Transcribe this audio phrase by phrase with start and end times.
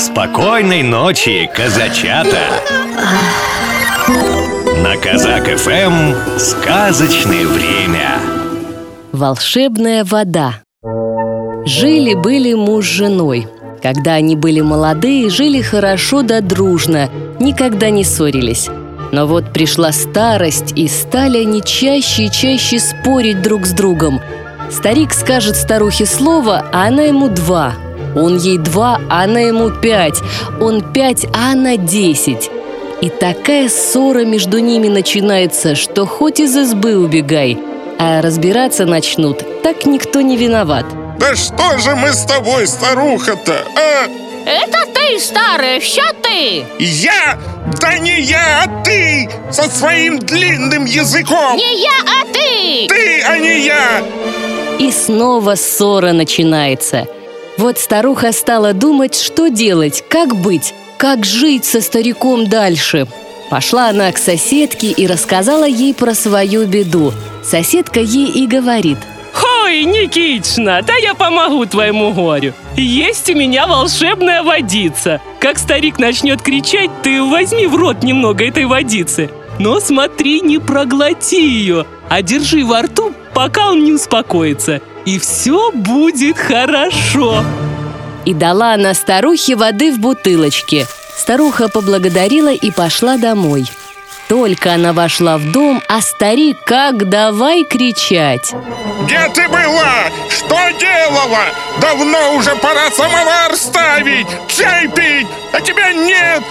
[0.00, 2.38] Спокойной ночи, казачата!
[4.82, 8.18] На Казак ФМ сказочное время.
[9.12, 10.62] Волшебная вода.
[11.66, 13.46] Жили-были муж с женой.
[13.82, 18.70] Когда они были молодые, жили хорошо да дружно, никогда не ссорились.
[19.12, 24.22] Но вот пришла старость, и стали они чаще и чаще спорить друг с другом.
[24.70, 27.74] Старик скажет старухе слово, а она ему два.
[28.16, 30.20] Он ей два, а она ему пять.
[30.60, 32.50] Он пять, а она десять.
[33.00, 37.58] И такая ссора между ними начинается, что хоть из избы убегай,
[37.98, 40.84] а разбираться начнут, так никто не виноват.
[41.18, 44.06] Да что же мы с тобой, старуха-то, а?
[44.46, 46.64] Это ты, старая, все ты!
[46.78, 47.38] Я?
[47.80, 49.30] Да не я, а ты!
[49.50, 51.56] Со своим длинным языком!
[51.56, 52.86] Не я, а ты!
[52.88, 54.02] Ты, а не я!
[54.78, 57.06] И снова ссора начинается.
[57.60, 63.06] Вот старуха стала думать, что делать, как быть, как жить со стариком дальше.
[63.50, 67.12] Пошла она к соседке и рассказала ей про свою беду.
[67.44, 68.96] Соседка ей и говорит–
[69.70, 72.54] Ой, Никитична, да я помогу твоему горю.
[72.76, 75.20] Есть у меня волшебная водица.
[75.38, 79.30] Как старик начнет кричать, ты возьми в рот немного этой водицы.
[79.60, 84.80] Но смотри, не проглоти ее, а держи во рту, пока он не успокоится.
[85.04, 87.44] И все будет хорошо.
[88.24, 90.86] И дала она старухе воды в бутылочке.
[91.16, 93.70] Старуха поблагодарила и пошла домой.
[94.28, 98.54] Только она вошла в дом, а старик как давай кричать.
[99.04, 100.04] Где ты была?
[100.28, 101.46] Что делала?
[101.80, 106.44] Давно уже пора самовар ставить, чай пить, а тебя нет.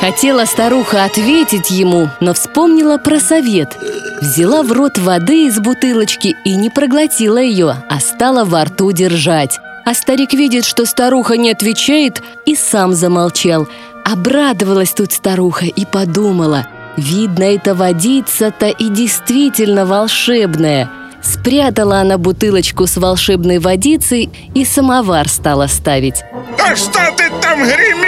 [0.00, 3.76] Хотела старуха ответить ему, но вспомнила про совет.
[4.22, 9.58] Взяла в рот воды из бутылочки и не проглотила ее, а стала во рту держать.
[9.86, 13.66] А старик видит, что старуха не отвечает, и сам замолчал.
[14.04, 20.90] Обрадовалась тут старуха и подумала– Видно, эта водица-то и действительно волшебная.
[21.22, 26.22] Спрятала она бутылочку с волшебной водицей и самовар стала ставить.
[26.56, 28.05] Да что ты там гремишь?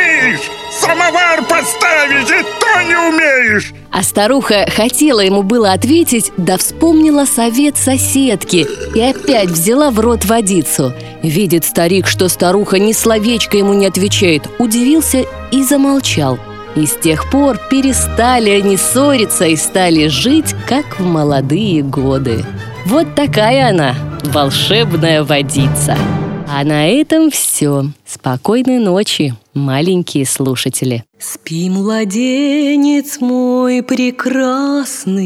[3.98, 8.64] А старуха хотела ему было ответить, да вспомнила совет соседки
[8.94, 10.92] и опять взяла в рот водицу.
[11.25, 16.38] Видит старик, что старуха ни словечко ему не отвечает, удивился и замолчал.
[16.76, 22.44] И с тех пор перестали они ссориться и стали жить, как в молодые годы.
[22.86, 25.97] Вот такая она, волшебная водица.
[26.50, 27.84] А на этом все.
[28.06, 31.04] Спокойной ночи, маленькие слушатели.
[31.19, 35.20] Спи, младенец мой прекрасный,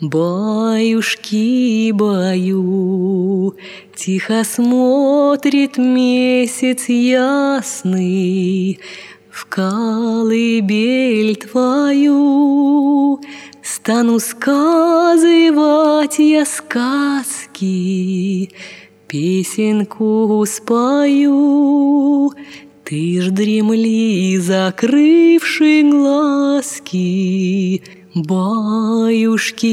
[0.00, 3.56] Баюшки баю,
[3.96, 8.78] Тихо смотрит месяц ясный,
[9.32, 13.20] в колыбель твою
[13.62, 17.58] Стану сказывать я сказки,
[19.08, 22.30] Песенку спою.
[22.84, 27.82] Ты ж дремли, закрывши глазки,
[28.14, 29.68] Баюшки,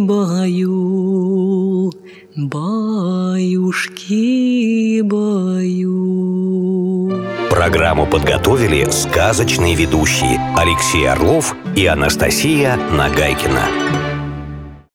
[0.00, 1.92] баю,
[2.36, 3.80] баюшки,
[5.02, 5.98] баю.
[7.50, 14.07] Программу подготовили сказочные ведущие Алексей Орлов и Анастасия Нагайкина.